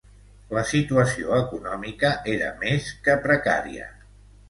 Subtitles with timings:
[0.57, 3.97] La situació econòmica era més que precària.